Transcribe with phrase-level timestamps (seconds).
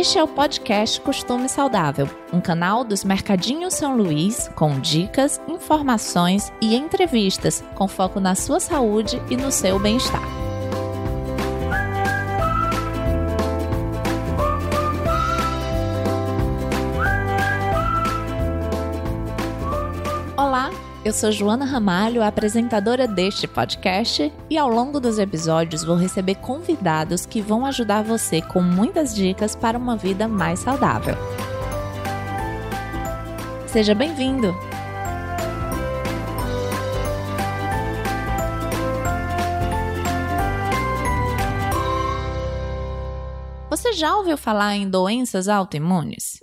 [0.00, 6.50] Este é o podcast Costume Saudável, um canal dos Mercadinhos São Luís com dicas, informações
[6.58, 10.39] e entrevistas com foco na sua saúde e no seu bem-estar.
[21.10, 27.26] Eu sou Joana Ramalho, apresentadora deste podcast, e ao longo dos episódios vou receber convidados
[27.26, 31.16] que vão ajudar você com muitas dicas para uma vida mais saudável.
[33.66, 34.54] Seja bem-vindo!
[43.68, 46.38] Você já ouviu falar em doenças autoimunes?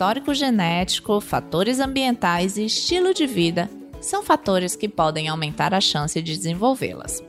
[0.00, 3.68] Histórico genético, fatores ambientais e estilo de vida
[4.00, 7.22] são fatores que podem aumentar a chance de desenvolvê-las.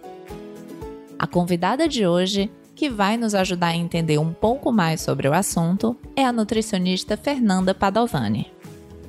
[1.19, 5.33] A convidada de hoje, que vai nos ajudar a entender um pouco mais sobre o
[5.33, 8.49] assunto, é a nutricionista Fernanda Padovani.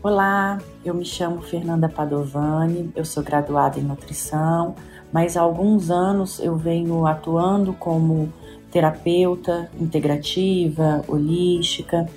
[0.02, 4.74] Olá, eu me chamo Fernanda Padovani, eu sou graduada em nutrição,
[5.12, 8.32] mas há alguns anos eu venho atuando como
[8.72, 12.08] terapeuta integrativa, holística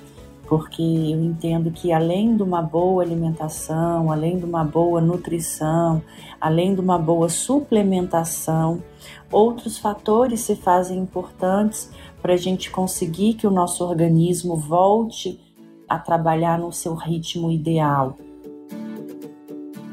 [0.48, 6.02] porque eu entendo que além de uma boa alimentação, além de uma boa nutrição,
[6.40, 8.82] além de uma boa suplementação,
[9.30, 11.90] outros fatores se fazem importantes
[12.22, 15.40] para a gente conseguir que o nosso organismo volte
[15.88, 18.16] a trabalhar no seu ritmo ideal.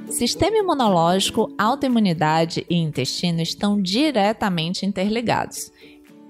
[0.10, 5.72] Sistema imunológico, autoimunidade e intestino estão diretamente interligados.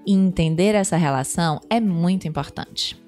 [0.06, 3.03] E entender essa relação é muito importante.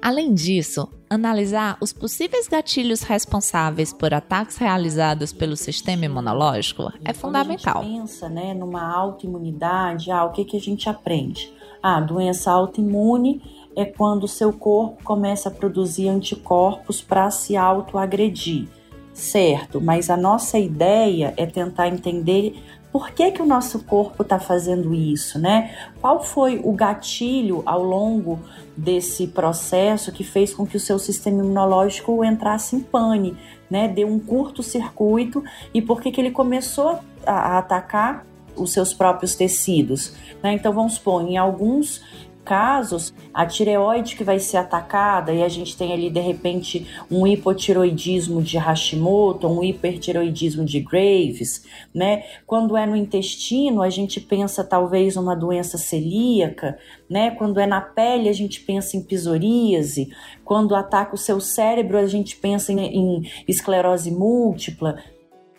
[0.00, 7.74] Além disso, analisar os possíveis gatilhos responsáveis por ataques realizados pelo sistema imunológico é fundamental.
[7.74, 11.52] Quando a gente pensa né, numa autoimunidade, ah, o que, que a gente aprende?
[11.82, 13.42] Ah, doença autoimune
[13.76, 18.68] é quando o seu corpo começa a produzir anticorpos para se autoagredir.
[19.12, 22.62] Certo, mas a nossa ideia é tentar entender
[22.92, 25.74] por que, que o nosso corpo está fazendo isso, né?
[26.00, 28.40] Qual foi o gatilho ao longo
[28.76, 33.36] desse processo que fez com que o seu sistema imunológico entrasse em pane,
[33.70, 33.88] né?
[33.88, 35.44] Deu um curto-circuito
[35.74, 38.26] e por que, que ele começou a, a atacar
[38.56, 40.14] os seus próprios tecidos.
[40.42, 40.54] Né?
[40.54, 42.02] Então, vamos supor, em alguns
[42.48, 47.26] casos, a tireoide que vai ser atacada e a gente tem ali de repente um
[47.26, 52.24] hipotiroidismo de Hashimoto, um hipertiroidismo de Graves, né?
[52.46, 57.32] Quando é no intestino, a gente pensa talvez uma doença celíaca, né?
[57.32, 60.08] Quando é na pele, a gente pensa em psoríase.
[60.42, 64.96] Quando ataca o seu cérebro, a gente pensa em, em esclerose múltipla.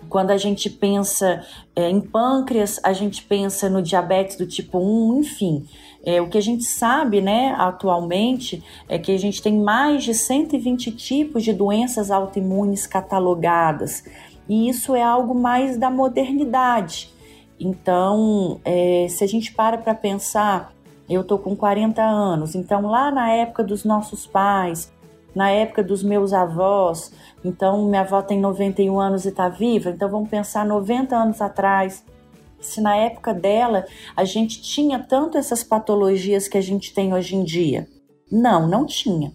[0.07, 1.45] Quando a gente pensa
[1.75, 5.66] é, em pâncreas, a gente pensa no diabetes do tipo 1, enfim.
[6.05, 10.13] É, o que a gente sabe, né, atualmente, é que a gente tem mais de
[10.13, 14.03] 120 tipos de doenças autoimunes catalogadas,
[14.47, 17.13] e isso é algo mais da modernidade.
[17.59, 20.73] Então, é, se a gente para para pensar,
[21.09, 24.91] eu tô com 40 anos, então lá na época dos nossos pais,
[25.35, 27.11] na época dos meus avós,
[27.43, 32.03] então minha avó tem 91 anos e está viva, então vamos pensar 90 anos atrás,
[32.59, 37.36] se na época dela a gente tinha tanto essas patologias que a gente tem hoje
[37.36, 37.88] em dia.
[38.31, 39.31] Não, não tinha.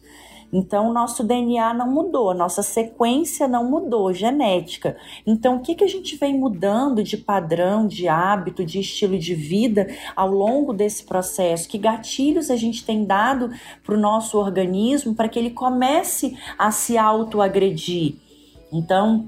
[0.57, 4.97] Então, nosso DNA não mudou, nossa sequência não mudou, genética.
[5.27, 9.35] Então, o que, que a gente vem mudando de padrão, de hábito, de estilo de
[9.35, 11.69] vida ao longo desse processo?
[11.69, 13.51] Que gatilhos a gente tem dado
[13.83, 18.15] para o nosso organismo para que ele comece a se autoagredir?
[18.73, 19.27] Então,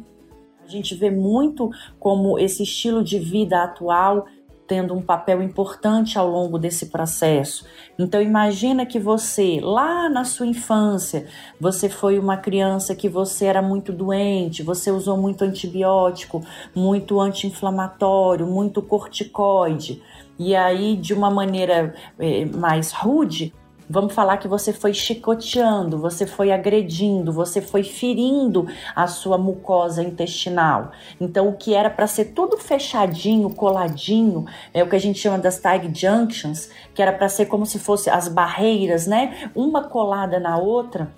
[0.66, 4.26] a gente vê muito como esse estilo de vida atual
[4.66, 7.64] tendo um papel importante ao longo desse processo.
[7.96, 11.26] Então imagina que você, lá na sua infância,
[11.60, 18.46] você foi uma criança que você era muito doente, você usou muito antibiótico, muito anti-inflamatório,
[18.46, 20.02] muito corticoide.
[20.38, 23.54] E aí, de uma maneira eh, mais rude,
[23.88, 28.66] Vamos falar que você foi chicoteando, você foi agredindo, você foi ferindo
[28.96, 30.90] a sua mucosa intestinal.
[31.20, 34.44] Então, o que era para ser tudo fechadinho, coladinho,
[34.74, 37.78] é o que a gente chama das tag junctions, que era para ser como se
[37.78, 39.50] fosse as barreiras, né?
[39.54, 41.08] Uma colada na outra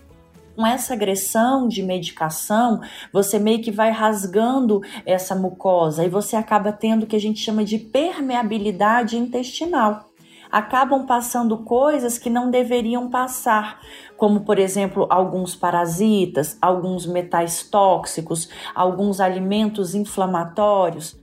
[0.55, 2.81] com essa agressão de medicação,
[3.13, 7.39] você meio que vai rasgando essa mucosa e você acaba tendo o que a gente
[7.39, 10.08] chama de permeabilidade intestinal.
[10.51, 13.81] Acabam passando coisas que não deveriam passar,
[14.17, 21.19] como por exemplo alguns parasitas, alguns metais tóxicos, alguns alimentos inflamatórios.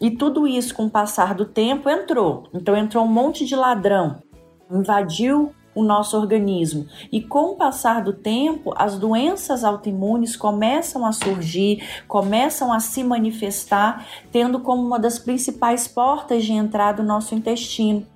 [0.00, 2.48] E tudo isso, com o passar do tempo, entrou.
[2.52, 4.22] Então entrou um monte de ladrão,
[4.70, 6.86] invadiu o nosso organismo.
[7.12, 13.04] E com o passar do tempo, as doenças autoimunes começam a surgir, começam a se
[13.04, 18.06] manifestar, tendo como uma das principais portas de entrada o nosso intestino.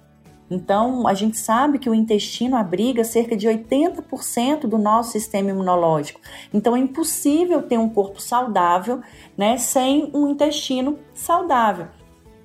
[0.51, 6.21] Então, a gente sabe que o intestino abriga cerca de 80% do nosso sistema imunológico.
[6.53, 9.01] Então, é impossível ter um corpo saudável,
[9.39, 11.87] né, sem um intestino saudável.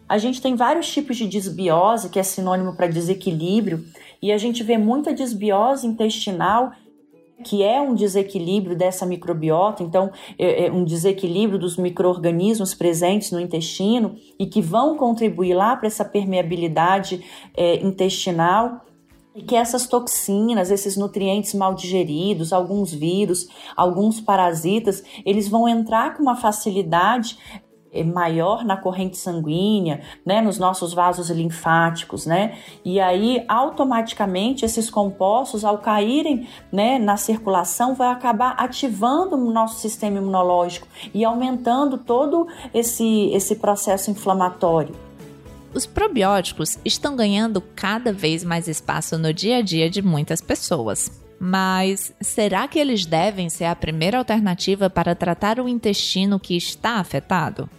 [0.08, 3.84] A gente tem vários tipos de desbiose, que é sinônimo para desequilíbrio,
[4.22, 6.74] e a gente vê muita desbiose intestinal
[7.44, 13.40] que é um desequilíbrio dessa microbiota, então é, é um desequilíbrio dos micro-organismos presentes no
[13.40, 17.24] intestino e que vão contribuir lá para essa permeabilidade
[17.56, 18.82] é, intestinal
[19.36, 26.16] e que essas toxinas, esses nutrientes mal digeridos, alguns vírus, alguns parasitas, eles vão entrar
[26.16, 27.38] com uma facilidade
[28.04, 32.58] maior na corrente sanguínea, né, nos nossos vasos linfáticos, né?
[32.84, 39.80] E aí automaticamente esses compostos ao caírem, né, na circulação vai acabar ativando o nosso
[39.80, 44.96] sistema imunológico e aumentando todo esse esse processo inflamatório.
[45.74, 51.12] Os probióticos estão ganhando cada vez mais espaço no dia a dia de muitas pessoas.
[51.38, 56.96] Mas será que eles devem ser a primeira alternativa para tratar o intestino que está
[56.96, 57.70] afetado?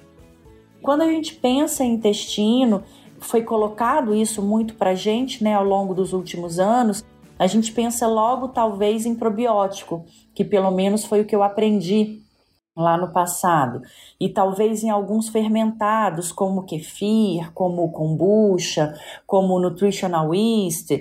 [0.86, 2.84] Quando a gente pensa em intestino,
[3.18, 7.04] foi colocado isso muito para gente, né, ao longo dos últimos anos.
[7.36, 12.22] A gente pensa logo, talvez, em probiótico, que pelo menos foi o que eu aprendi
[12.76, 13.82] lá no passado.
[14.20, 18.94] E talvez em alguns fermentados, como kefir, como kombucha,
[19.26, 20.92] como nutritional yeast,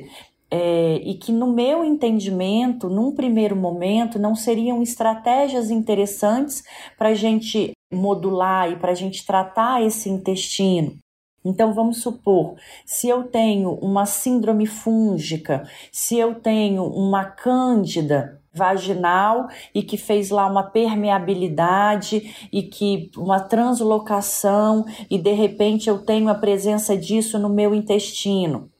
[0.49, 6.63] é, e que no meu entendimento, num primeiro momento, não seriam estratégias interessantes
[6.97, 10.97] para a gente modular e para a gente tratar esse intestino.
[11.45, 12.55] Então vamos supor,
[12.85, 20.31] se eu tenho uma síndrome fúngica, se eu tenho uma cândida vaginal e que fez
[20.31, 27.37] lá uma permeabilidade e que uma translocação e de repente eu tenho a presença disso
[27.37, 28.71] no meu intestino.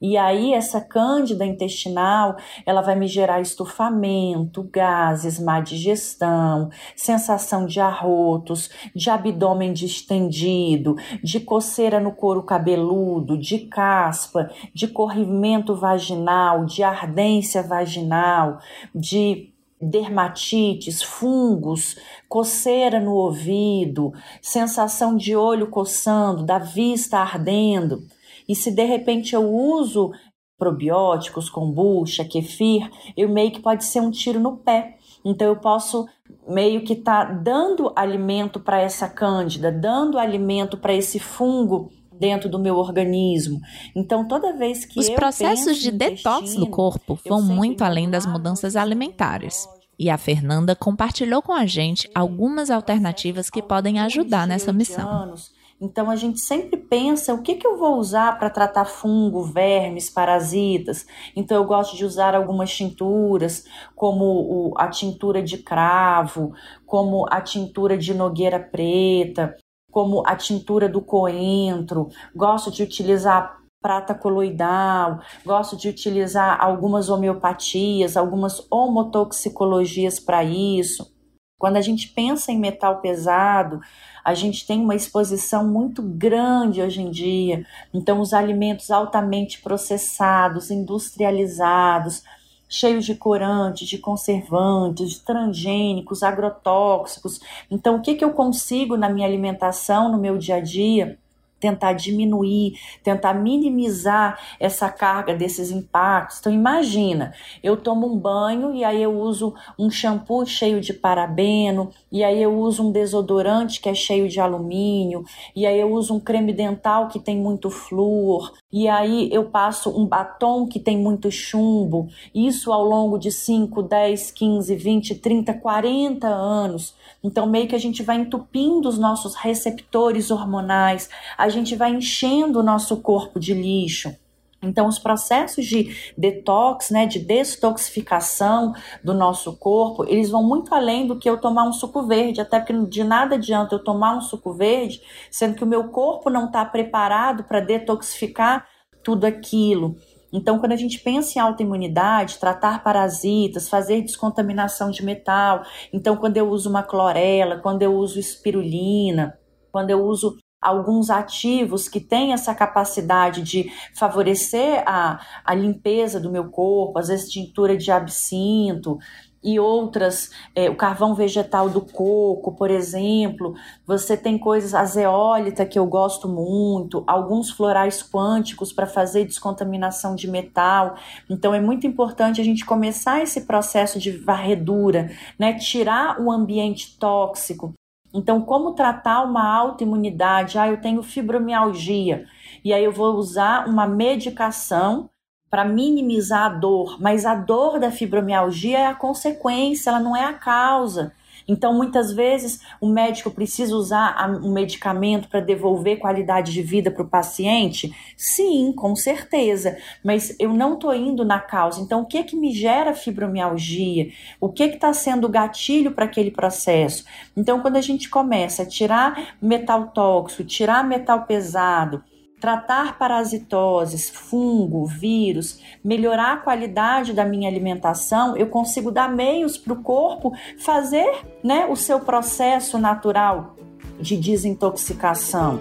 [0.00, 7.80] E aí essa cândida intestinal, ela vai me gerar estufamento, gases, má digestão, sensação de
[7.80, 16.82] arrotos, de abdômen distendido, de coceira no couro cabeludo, de caspa, de corrimento vaginal, de
[16.82, 18.58] ardência vaginal,
[18.94, 19.50] de
[19.80, 21.96] dermatites, fungos,
[22.28, 28.02] coceira no ouvido, sensação de olho coçando, da vista ardendo.
[28.48, 30.12] E se de repente eu uso
[30.58, 34.96] probióticos, kombucha, kefir, eu meio que pode ser um tiro no pé.
[35.24, 36.06] Então eu posso
[36.48, 42.48] meio que estar tá dando alimento para essa cândida, dando alimento para esse fungo dentro
[42.48, 43.60] do meu organismo.
[43.94, 48.76] Então, toda vez que os processos de detox do corpo vão muito além das mudanças
[48.76, 49.68] alimentares.
[49.98, 55.34] E a Fernanda compartilhou com a gente algumas alternativas que podem ajudar nessa missão.
[55.80, 60.08] Então a gente sempre pensa o que, que eu vou usar para tratar fungo, vermes,
[60.08, 61.06] parasitas.
[61.34, 63.64] Então eu gosto de usar algumas tinturas,
[63.94, 66.54] como a tintura de cravo,
[66.86, 69.54] como a tintura de nogueira preta,
[69.90, 72.08] como a tintura do coentro.
[72.34, 81.15] Gosto de utilizar prata coloidal, gosto de utilizar algumas homeopatias, algumas homotoxicologias para isso.
[81.58, 83.80] Quando a gente pensa em metal pesado,
[84.22, 87.64] a gente tem uma exposição muito grande hoje em dia.
[87.94, 92.22] Então, os alimentos altamente processados, industrializados,
[92.68, 97.40] cheios de corantes, de conservantes, de transgênicos, agrotóxicos.
[97.70, 101.18] Então, o que, que eu consigo na minha alimentação, no meu dia a dia?
[101.58, 106.38] Tentar diminuir, tentar minimizar essa carga desses impactos.
[106.38, 107.32] Então imagina,
[107.62, 112.42] eu tomo um banho e aí eu uso um shampoo cheio de parabeno, e aí
[112.42, 116.52] eu uso um desodorante que é cheio de alumínio, e aí eu uso um creme
[116.52, 122.08] dental que tem muito flúor, e aí eu passo um batom que tem muito chumbo.
[122.34, 126.94] Isso ao longo de 5, 10, 15, 20, 30, 40 anos.
[127.22, 131.08] Então meio que a gente vai entupindo os nossos receptores hormonais,
[131.38, 134.14] a gente vai enchendo o nosso corpo de lixo.
[134.62, 138.72] Então, os processos de detox, né, de detoxificação
[139.04, 142.58] do nosso corpo, eles vão muito além do que eu tomar um suco verde, até
[142.58, 146.46] porque de nada adianta eu tomar um suco verde, sendo que o meu corpo não
[146.46, 148.66] está preparado para detoxificar
[149.04, 149.96] tudo aquilo.
[150.32, 155.62] Então, quando a gente pensa em autoimunidade, tratar parasitas, fazer descontaminação de metal,
[155.92, 159.38] então quando eu uso uma clorela, quando eu uso espirulina,
[159.70, 166.30] quando eu uso alguns ativos que têm essa capacidade de favorecer a, a limpeza do
[166.30, 168.98] meu corpo, às vezes tintura de absinto,
[169.46, 173.54] e outras, é, o carvão vegetal do coco, por exemplo.
[173.86, 180.16] Você tem coisas, a zeólita, que eu gosto muito, alguns florais quânticos para fazer descontaminação
[180.16, 180.96] de metal.
[181.30, 185.54] Então é muito importante a gente começar esse processo de varredura, né?
[185.54, 187.75] Tirar o ambiente tóxico.
[188.16, 190.58] Então, como tratar uma autoimunidade?
[190.58, 192.26] Ah, eu tenho fibromialgia.
[192.64, 195.10] E aí eu vou usar uma medicação
[195.50, 200.24] para minimizar a dor, mas a dor da fibromialgia é a consequência, ela não é
[200.24, 201.12] a causa.
[201.48, 207.02] Então, muitas vezes, o médico precisa usar um medicamento para devolver qualidade de vida para
[207.02, 207.94] o paciente?
[208.16, 209.78] Sim, com certeza.
[210.04, 211.80] Mas eu não estou indo na causa.
[211.80, 214.10] Então, o que que me gera fibromialgia?
[214.40, 217.04] O que está sendo gatilho para aquele processo?
[217.36, 222.02] Então, quando a gente começa a tirar metal tóxico, tirar metal pesado,
[222.40, 229.72] tratar parasitoses, fungo, vírus, melhorar a qualidade da minha alimentação, eu consigo dar meios para
[229.72, 233.56] o corpo fazer né, o seu processo natural
[233.98, 235.60] de desintoxicação.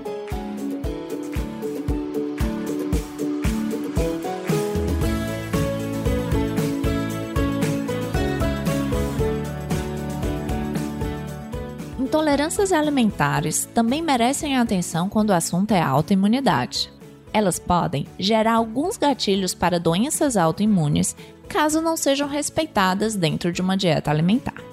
[12.35, 16.91] Intolerâncias alimentares também merecem atenção quando o assunto é autoimunidade.
[17.31, 21.15] Elas podem gerar alguns gatilhos para doenças autoimunes
[21.47, 24.64] caso não sejam respeitadas dentro de uma dieta alimentar.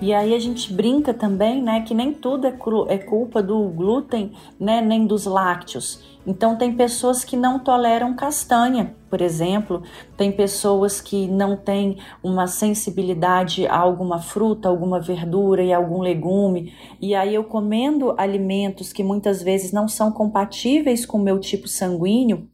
[0.00, 2.56] E aí a gente brinca também, né, que nem tudo é,
[2.88, 6.02] é culpa do glúten, né, nem dos lácteos.
[6.26, 9.82] Então, tem pessoas que não toleram castanha, por exemplo,
[10.16, 16.72] tem pessoas que não têm uma sensibilidade a alguma fruta, alguma verdura e algum legume,
[17.00, 21.68] e aí eu comendo alimentos que muitas vezes não são compatíveis com o meu tipo
[21.68, 22.48] sanguíneo.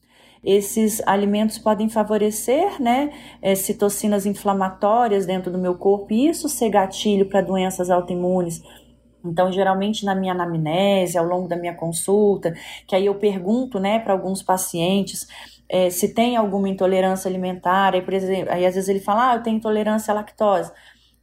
[0.46, 3.12] Esses alimentos podem favorecer né,
[3.42, 8.62] é, citocinas inflamatórias dentro do meu corpo e isso ser gatilho para doenças autoimunes
[9.28, 12.54] então, geralmente na minha anamnese, ao longo da minha consulta,
[12.86, 15.26] que aí eu pergunto, né, para alguns pacientes
[15.68, 19.36] é, se tem alguma intolerância alimentar, aí, por exemplo, aí às vezes ele fala, ah,
[19.36, 20.70] eu tenho intolerância à lactose.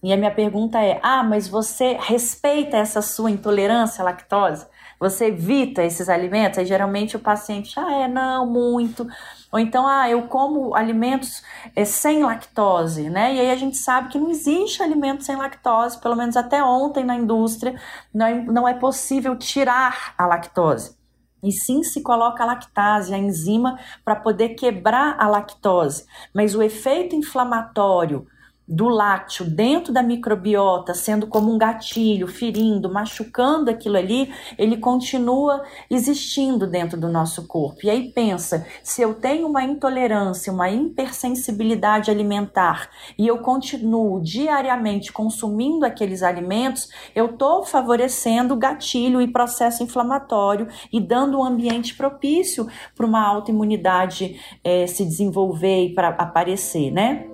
[0.04, 4.66] E a minha pergunta é, ah, mas você respeita essa sua intolerância à lactose?
[5.04, 6.58] Você evita esses alimentos?
[6.58, 9.06] Aí geralmente o paciente, ah, é, não, muito.
[9.52, 11.44] Ou então, ah, eu como alimentos
[11.76, 13.36] é, sem lactose, né?
[13.36, 17.04] E aí a gente sabe que não existe alimento sem lactose, pelo menos até ontem
[17.04, 17.78] na indústria,
[18.14, 20.96] não é, não é possível tirar a lactose.
[21.44, 26.06] E sim se coloca a lactase, a enzima, para poder quebrar a lactose.
[26.34, 28.26] Mas o efeito inflamatório
[28.68, 35.64] do lácteo dentro da microbiota, sendo como um gatilho, ferindo, machucando aquilo ali, ele continua
[35.90, 37.80] existindo dentro do nosso corpo.
[37.84, 45.12] E aí pensa, se eu tenho uma intolerância, uma hipersensibilidade alimentar e eu continuo diariamente
[45.12, 52.68] consumindo aqueles alimentos, eu estou favorecendo gatilho e processo inflamatório e dando um ambiente propício
[52.96, 57.33] para uma autoimunidade é, se desenvolver e para aparecer, né?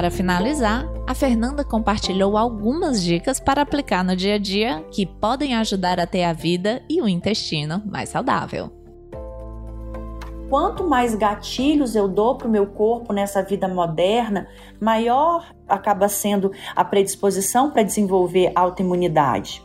[0.00, 5.54] Para finalizar, a Fernanda compartilhou algumas dicas para aplicar no dia a dia que podem
[5.54, 8.72] ajudar a ter a vida e o intestino mais saudável.
[10.48, 14.48] Quanto mais gatilhos eu dou para o meu corpo nessa vida moderna,
[14.80, 19.62] maior acaba sendo a predisposição para desenvolver autoimunidade.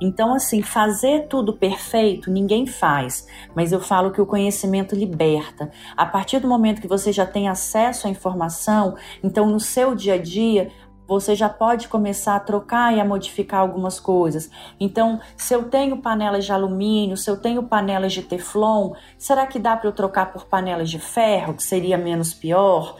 [0.00, 5.70] Então, assim, fazer tudo perfeito ninguém faz, mas eu falo que o conhecimento liberta.
[5.96, 10.14] A partir do momento que você já tem acesso à informação, então no seu dia
[10.14, 10.70] a dia
[11.06, 14.50] você já pode começar a trocar e a modificar algumas coisas.
[14.80, 19.58] Então, se eu tenho panelas de alumínio, se eu tenho panelas de teflon, será que
[19.58, 22.96] dá para eu trocar por panelas de ferro, que seria menos pior?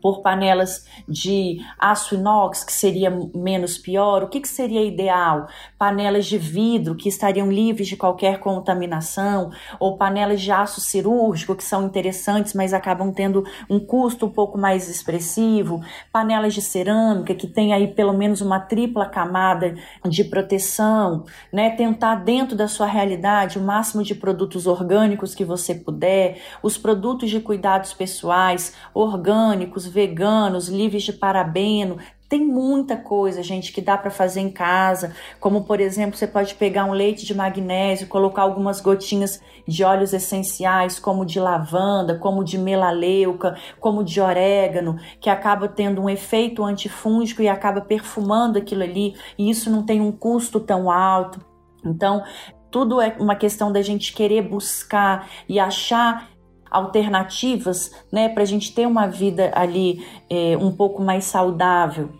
[0.00, 4.22] Por panelas de aço inox, que seria menos pior?
[4.22, 5.48] O que, que seria ideal?
[5.78, 9.50] Panelas de vidro, que estariam livres de qualquer contaminação?
[9.78, 14.58] Ou panelas de aço cirúrgico, que são interessantes, mas acabam tendo um custo um pouco
[14.58, 15.80] mais expressivo?
[16.12, 21.70] Panelas de cerâmica, que tem aí pelo menos uma tripla camada de proteção, né?
[21.70, 27.30] Tentar dentro da sua realidade o máximo de produtos orgânicos que você puder, os produtos
[27.30, 31.98] de cuidados pessoais orgânicos, veganos, livres de parabeno,
[32.30, 36.54] tem muita coisa, gente, que dá para fazer em casa, como por exemplo, você pode
[36.54, 42.44] pegar um leite de magnésio, colocar algumas gotinhas de óleos essenciais, como de lavanda, como
[42.44, 48.84] de melaleuca, como de orégano, que acaba tendo um efeito antifúngico e acaba perfumando aquilo
[48.84, 51.44] ali, e isso não tem um custo tão alto.
[51.84, 52.22] Então,
[52.70, 56.29] tudo é uma questão da gente querer buscar e achar
[56.70, 62.10] alternativas, né, para a gente ter uma vida ali é, um pouco mais saudável.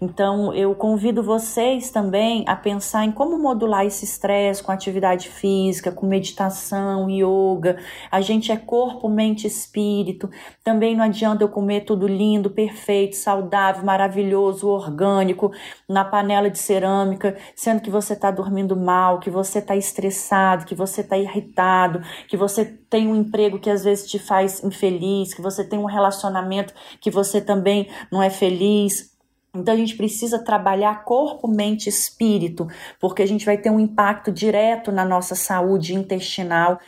[0.00, 5.92] Então, eu convido vocês também a pensar em como modular esse estresse com atividade física,
[5.92, 7.78] com meditação, yoga.
[8.10, 10.28] A gente é corpo, mente, espírito.
[10.64, 15.52] Também não adianta eu comer tudo lindo, perfeito, saudável, maravilhoso, orgânico,
[15.88, 20.74] na panela de cerâmica, sendo que você está dormindo mal, que você está estressado, que
[20.74, 25.40] você está irritado, que você tem um emprego que às vezes te faz infeliz, que
[25.40, 29.13] você tem um relacionamento que você também não é feliz.
[29.54, 32.66] Então a gente precisa trabalhar corpo, mente, espírito,
[33.00, 36.80] porque a gente vai ter um impacto direto na nossa saúde intestinal,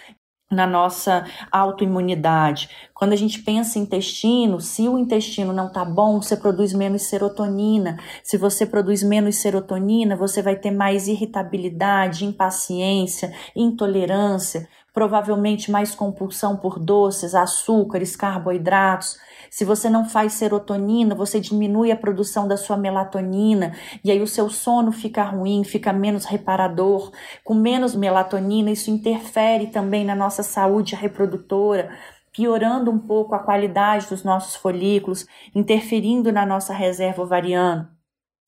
[0.51, 2.69] na nossa autoimunidade.
[2.95, 7.03] Quando a gente pensa em intestino, se o intestino não tá bom, você produz menos
[7.03, 7.99] serotonina.
[8.23, 16.57] Se você produz menos serotonina, você vai ter mais irritabilidade, impaciência, intolerância, provavelmente mais compulsão
[16.57, 19.19] por doces, açúcares, carboidratos.
[19.51, 24.27] Se você não faz serotonina, você diminui a produção da sua melatonina e aí o
[24.27, 27.13] seu sono fica ruim, fica menos reparador.
[27.45, 31.91] Com menos melatonina, isso interfere também na nossa saúde reprodutora
[32.33, 37.96] piorando um pouco a qualidade dos nossos folículos, interferindo na nossa reserva ovariana.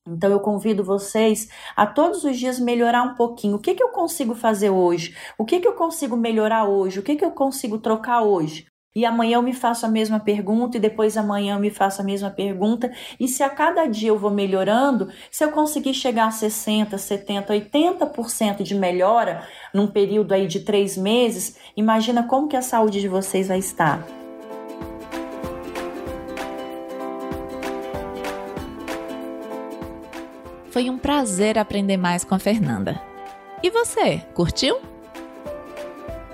[0.07, 3.55] Então eu convido vocês a todos os dias melhorar um pouquinho.
[3.55, 5.15] O que, que eu consigo fazer hoje?
[5.37, 6.99] O que, que eu consigo melhorar hoje?
[6.99, 8.67] O que, que eu consigo trocar hoje?
[8.95, 12.03] E amanhã eu me faço a mesma pergunta, e depois amanhã eu me faço a
[12.03, 12.91] mesma pergunta.
[13.19, 17.47] E se a cada dia eu vou melhorando, se eu conseguir chegar a 60%, 70%,
[17.47, 23.07] 80% de melhora num período aí de três meses, imagina como que a saúde de
[23.07, 24.18] vocês vai estar.
[30.79, 33.01] Foi um prazer aprender mais com a Fernanda.
[33.61, 34.79] E você, curtiu?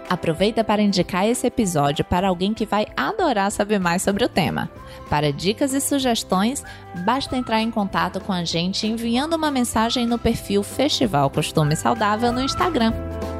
[0.07, 4.69] Aproveita para indicar esse episódio para alguém que vai adorar saber mais sobre o tema.
[5.09, 6.63] Para dicas e sugestões,
[7.03, 12.31] basta entrar em contato com a gente enviando uma mensagem no perfil Festival Costume Saudável
[12.31, 12.93] no Instagram.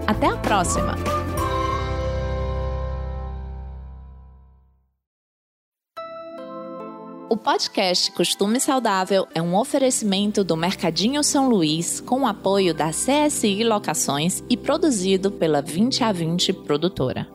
[0.08, 1.25] Até a próxima!
[7.28, 13.64] O podcast Costume Saudável é um oferecimento do Mercadinho São Luís com apoio da CSI
[13.64, 17.35] Locações e produzido pela 20 a 20 produtora.